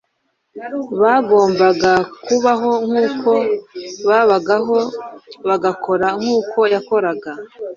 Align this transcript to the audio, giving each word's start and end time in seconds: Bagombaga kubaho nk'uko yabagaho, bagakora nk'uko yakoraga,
Bagombaga 1.01 1.91
kubaho 2.25 2.71
nk'uko 2.87 3.31
yabagaho, 4.07 4.77
bagakora 5.47 6.07
nk'uko 6.19 6.59
yakoraga, 6.73 7.31